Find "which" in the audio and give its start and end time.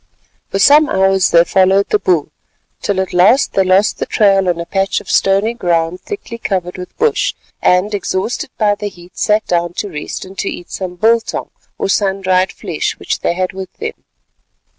12.97-13.19